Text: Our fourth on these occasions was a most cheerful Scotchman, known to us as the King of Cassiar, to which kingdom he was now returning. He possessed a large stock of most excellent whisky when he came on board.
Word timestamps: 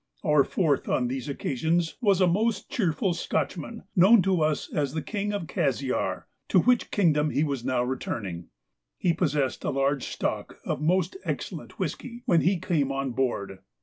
Our 0.23 0.43
fourth 0.43 0.89
on 0.89 1.09
these 1.09 1.29
occasions 1.29 1.95
was 2.01 2.21
a 2.21 2.25
most 2.27 2.71
cheerful 2.71 3.13
Scotchman, 3.13 3.83
known 3.95 4.23
to 4.23 4.41
us 4.41 4.67
as 4.73 4.95
the 4.95 5.03
King 5.03 5.31
of 5.31 5.45
Cassiar, 5.45 6.23
to 6.47 6.59
which 6.61 6.89
kingdom 6.89 7.29
he 7.29 7.43
was 7.43 7.63
now 7.63 7.83
returning. 7.83 8.47
He 8.97 9.13
possessed 9.13 9.63
a 9.63 9.69
large 9.69 10.05
stock 10.05 10.57
of 10.65 10.81
most 10.81 11.17
excellent 11.23 11.77
whisky 11.77 12.23
when 12.25 12.41
he 12.41 12.57
came 12.57 12.91
on 12.91 13.11
board. 13.11 13.59